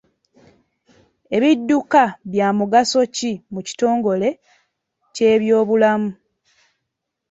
[1.35, 4.29] Ebidduka bya mugaso ki mu kitongole
[5.15, 6.09] ky'ebyobulamu?